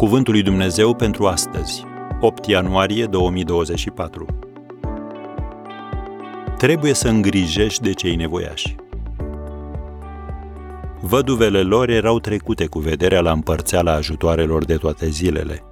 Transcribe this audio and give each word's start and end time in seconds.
Cuvântul 0.00 0.32
lui 0.32 0.42
Dumnezeu 0.42 0.94
pentru 0.94 1.26
astăzi, 1.26 1.84
8 2.20 2.46
ianuarie 2.46 3.06
2024. 3.06 4.26
Trebuie 6.58 6.92
să 6.92 7.08
îngrijești 7.08 7.82
de 7.82 7.92
cei 7.92 8.16
nevoiași. 8.16 8.76
Văduvele 11.00 11.62
lor 11.62 11.88
erau 11.88 12.20
trecute 12.20 12.66
cu 12.66 12.78
vederea 12.78 13.20
la 13.20 13.32
împărțeala 13.32 13.92
ajutoarelor 13.92 14.64
de 14.64 14.76
toate 14.76 15.08
zilele. 15.08 15.64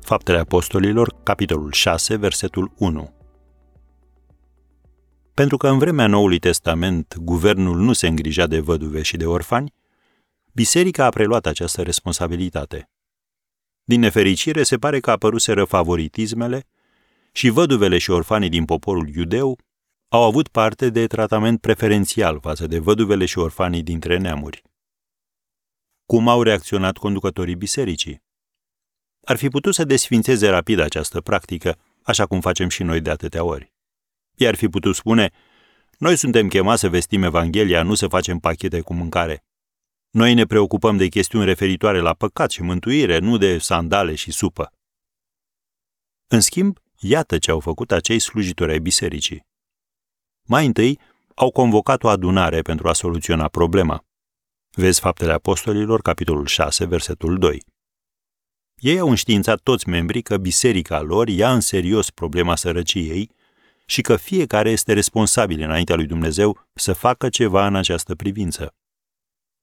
Faptele 0.00 0.38
Apostolilor, 0.38 1.14
capitolul 1.22 1.72
6, 1.72 2.16
versetul 2.16 2.72
1. 2.78 3.12
Pentru 5.34 5.56
că 5.56 5.68
în 5.68 5.78
vremea 5.78 6.06
Noului 6.06 6.38
Testament 6.38 7.16
guvernul 7.18 7.76
nu 7.76 7.92
se 7.92 8.06
îngrija 8.06 8.46
de 8.46 8.60
văduve 8.60 9.02
și 9.02 9.16
de 9.16 9.26
orfani, 9.26 9.72
biserica 10.52 11.04
a 11.04 11.08
preluat 11.08 11.46
această 11.46 11.82
responsabilitate. 11.82 12.90
Din 13.90 14.00
nefericire, 14.00 14.62
se 14.62 14.78
pare 14.78 15.00
că 15.00 15.10
apăruseră 15.10 15.64
favoritismele 15.64 16.66
și 17.32 17.48
văduvele 17.48 17.98
și 17.98 18.10
orfanii 18.10 18.48
din 18.48 18.64
poporul 18.64 19.08
iudeu 19.08 19.58
au 20.08 20.22
avut 20.22 20.48
parte 20.48 20.90
de 20.90 21.06
tratament 21.06 21.60
preferențial 21.60 22.40
față 22.40 22.66
de 22.66 22.78
văduvele 22.78 23.24
și 23.24 23.38
orfanii 23.38 23.82
dintre 23.82 24.16
neamuri. 24.16 24.62
Cum 26.06 26.28
au 26.28 26.42
reacționat 26.42 26.96
conducătorii 26.96 27.54
bisericii? 27.54 28.22
Ar 29.24 29.36
fi 29.36 29.48
putut 29.48 29.74
să 29.74 29.84
desfințeze 29.84 30.48
rapid 30.48 30.78
această 30.78 31.20
practică, 31.20 31.78
așa 32.02 32.26
cum 32.26 32.40
facem 32.40 32.68
și 32.68 32.82
noi 32.82 33.00
de 33.00 33.10
atâtea 33.10 33.44
ori. 33.44 33.72
I-ar 34.34 34.54
fi 34.54 34.68
putut 34.68 34.94
spune, 34.94 35.30
noi 35.98 36.16
suntem 36.16 36.48
chemați 36.48 36.80
să 36.80 36.88
vestim 36.88 37.22
Evanghelia, 37.22 37.82
nu 37.82 37.94
să 37.94 38.06
facem 38.06 38.38
pachete 38.38 38.80
cu 38.80 38.94
mâncare. 38.94 39.44
Noi 40.10 40.34
ne 40.34 40.44
preocupăm 40.44 40.96
de 40.96 41.08
chestiuni 41.08 41.44
referitoare 41.44 41.98
la 42.00 42.14
păcat 42.14 42.50
și 42.50 42.62
mântuire, 42.62 43.18
nu 43.18 43.36
de 43.36 43.58
sandale 43.58 44.14
și 44.14 44.30
supă. 44.30 44.72
În 46.26 46.40
schimb, 46.40 46.78
iată 46.98 47.38
ce 47.38 47.50
au 47.50 47.60
făcut 47.60 47.92
acei 47.92 48.18
slujitori 48.18 48.72
ai 48.72 48.78
bisericii. 48.78 49.46
Mai 50.46 50.66
întâi, 50.66 50.98
au 51.34 51.50
convocat 51.50 52.02
o 52.02 52.08
adunare 52.08 52.62
pentru 52.62 52.88
a 52.88 52.92
soluționa 52.92 53.48
problema. 53.48 54.04
Vezi 54.70 55.00
Faptele 55.00 55.32
Apostolilor, 55.32 56.02
capitolul 56.02 56.46
6, 56.46 56.84
versetul 56.84 57.38
2. 57.38 57.64
Ei 58.76 58.98
au 58.98 59.08
înștiințat 59.08 59.60
toți 59.60 59.88
membrii 59.88 60.22
că 60.22 60.36
biserica 60.36 61.00
lor 61.00 61.28
ia 61.28 61.52
în 61.52 61.60
serios 61.60 62.10
problema 62.10 62.56
sărăciei 62.56 63.30
și 63.86 64.00
că 64.00 64.16
fiecare 64.16 64.70
este 64.70 64.92
responsabil 64.92 65.60
înaintea 65.60 65.96
lui 65.96 66.06
Dumnezeu 66.06 66.68
să 66.74 66.92
facă 66.92 67.28
ceva 67.28 67.66
în 67.66 67.74
această 67.74 68.14
privință. 68.14 68.74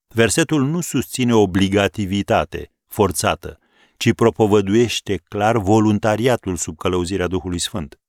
Versetul 0.08 0.63
nu 0.66 0.81
susține 0.81 1.33
obligativitate, 1.33 2.72
forțată, 2.86 3.59
ci 3.97 4.13
propovăduiește 4.13 5.17
clar 5.17 5.58
voluntariatul 5.58 6.55
sub 6.55 6.77
călăuzirea 6.77 7.27
Duhului 7.27 7.59
Sfânt. 7.59 8.00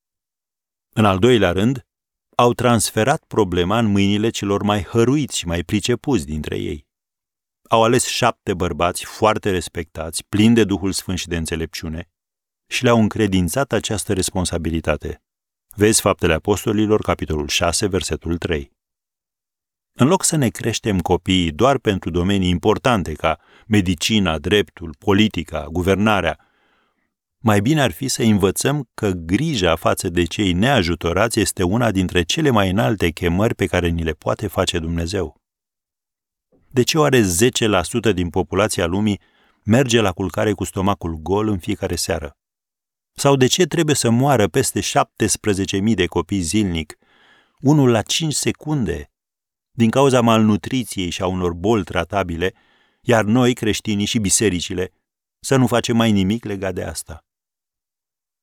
În 0.94 1.04
al 1.04 1.18
doilea 1.18 1.52
rând, 1.52 1.86
au 2.36 2.52
transferat 2.52 3.24
problema 3.24 3.78
în 3.78 3.86
mâinile 3.86 4.30
celor 4.30 4.62
mai 4.62 4.82
hăruiți 4.82 5.38
și 5.38 5.46
mai 5.46 5.62
pricepuți 5.62 6.26
dintre 6.26 6.56
ei. 6.56 6.86
Au 7.68 7.82
ales 7.84 8.06
șapte 8.06 8.54
bărbați 8.54 9.04
foarte 9.04 9.50
respectați, 9.50 10.24
plini 10.24 10.54
de 10.54 10.64
Duhul 10.64 10.92
Sfânt 10.92 11.18
și 11.18 11.28
de 11.28 11.36
înțelepciune, 11.36 12.10
și 12.70 12.82
le-au 12.82 13.00
încredințat 13.00 13.72
această 13.72 14.12
responsabilitate. 14.12 15.22
Vezi 15.76 16.00
Faptele 16.00 16.34
Apostolilor, 16.34 17.00
capitolul 17.00 17.48
6, 17.48 17.86
versetul 17.86 18.38
3. 18.38 18.76
În 20.00 20.06
loc 20.06 20.24
să 20.24 20.36
ne 20.36 20.48
creștem 20.48 20.98
copiii 21.00 21.50
doar 21.50 21.78
pentru 21.78 22.10
domenii 22.10 22.48
importante 22.48 23.12
ca 23.12 23.38
medicina, 23.66 24.38
dreptul, 24.38 24.94
politica, 24.98 25.66
guvernarea, 25.70 26.38
mai 27.38 27.60
bine 27.60 27.80
ar 27.80 27.90
fi 27.90 28.08
să 28.08 28.22
învățăm 28.22 28.88
că 28.94 29.10
grija 29.10 29.76
față 29.76 30.08
de 30.08 30.24
cei 30.24 30.52
neajutorați 30.52 31.40
este 31.40 31.62
una 31.62 31.90
dintre 31.90 32.22
cele 32.22 32.50
mai 32.50 32.70
înalte 32.70 33.10
chemări 33.10 33.54
pe 33.54 33.66
care 33.66 33.88
ni 33.88 34.02
le 34.02 34.12
poate 34.12 34.46
face 34.46 34.78
Dumnezeu. 34.78 35.40
De 36.70 36.82
ce 36.82 36.98
oare 36.98 37.22
10% 37.22 38.14
din 38.14 38.30
populația 38.30 38.86
lumii 38.86 39.20
merge 39.64 40.00
la 40.00 40.12
culcare 40.12 40.52
cu 40.52 40.64
stomacul 40.64 41.14
gol 41.14 41.48
în 41.48 41.58
fiecare 41.58 41.94
seară? 41.94 42.36
Sau 43.12 43.36
de 43.36 43.46
ce 43.46 43.66
trebuie 43.66 43.94
să 43.94 44.10
moară 44.10 44.48
peste 44.48 44.80
17.000 44.80 45.94
de 45.94 46.06
copii 46.06 46.40
zilnic, 46.40 46.98
unul 47.60 47.90
la 47.90 48.02
5 48.02 48.34
secunde, 48.34 49.10
din 49.78 49.90
cauza 49.90 50.20
malnutriției 50.20 51.10
și 51.10 51.22
a 51.22 51.26
unor 51.26 51.52
boli 51.52 51.84
tratabile, 51.84 52.54
iar 53.00 53.24
noi, 53.24 53.52
creștinii 53.52 54.06
și 54.06 54.18
bisericile, 54.18 54.92
să 55.40 55.56
nu 55.56 55.66
facem 55.66 55.96
mai 55.96 56.12
nimic 56.12 56.44
legat 56.44 56.74
de 56.74 56.82
asta. 56.82 57.24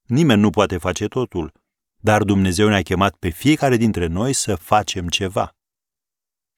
Nimeni 0.03 0.41
nu 0.41 0.49
poate 0.49 0.77
face 0.77 1.07
totul, 1.07 1.51
dar 1.97 2.23
Dumnezeu 2.23 2.67
ne-a 2.67 2.81
chemat 2.81 3.15
pe 3.15 3.29
fiecare 3.29 3.77
dintre 3.77 4.05
noi 4.05 4.33
să 4.33 4.55
facem 4.55 5.07
ceva. 5.07 5.55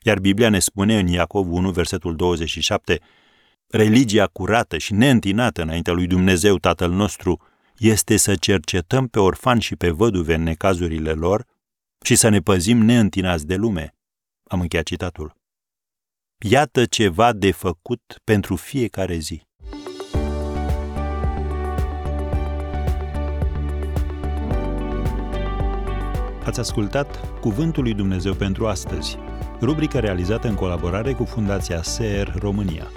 Iar 0.03 0.19
Biblia 0.19 0.49
ne 0.49 0.59
spune 0.59 0.99
în 0.99 1.07
Iacov 1.07 1.51
1, 1.51 1.71
versetul 1.71 2.15
27, 2.15 2.99
religia 3.67 4.27
curată 4.27 4.77
și 4.77 4.93
neîntinată 4.93 5.61
înaintea 5.61 5.93
lui 5.93 6.07
Dumnezeu 6.07 6.57
Tatăl 6.57 6.91
nostru 6.91 7.41
este 7.77 8.17
să 8.17 8.35
cercetăm 8.35 9.07
pe 9.07 9.19
orfani 9.19 9.61
și 9.61 9.75
pe 9.75 9.89
văduve 9.89 10.33
în 10.33 10.43
necazurile 10.43 11.11
lor 11.11 11.45
și 12.01 12.15
să 12.15 12.29
ne 12.29 12.39
păzim 12.39 12.77
neîntinați 12.77 13.45
de 13.45 13.55
lume. 13.55 13.96
Am 14.47 14.61
încheiat 14.61 14.85
citatul. 14.85 15.35
Iată 16.49 16.85
ceva 16.85 17.33
de 17.33 17.51
făcut 17.51 18.21
pentru 18.23 18.55
fiecare 18.55 19.17
zi. 19.17 19.41
Ați 26.45 26.59
ascultat 26.59 27.39
Cuvântul 27.39 27.83
lui 27.83 27.93
Dumnezeu 27.93 28.33
pentru 28.33 28.67
astăzi, 28.67 29.17
rubrica 29.61 29.99
realizată 29.99 30.47
în 30.47 30.55
colaborare 30.55 31.13
cu 31.13 31.23
Fundația 31.23 31.81
SER 31.81 32.35
România. 32.39 32.91